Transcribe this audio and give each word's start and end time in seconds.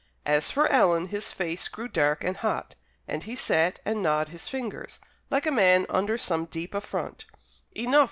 As 0.25 0.49
for 0.49 0.67
Alan 0.71 1.09
his 1.09 1.31
face 1.31 1.67
grew 1.67 1.87
dark 1.87 2.23
and 2.23 2.37
hot, 2.37 2.73
and 3.07 3.23
he 3.25 3.35
sat 3.35 3.79
and 3.85 4.01
gnawed 4.01 4.29
his 4.29 4.47
fingers, 4.47 4.99
like 5.29 5.45
a 5.45 5.51
man 5.51 5.85
under 5.89 6.17
some 6.17 6.45
deep 6.45 6.73
affront. 6.73 7.25
"Enough!" 7.73 7.99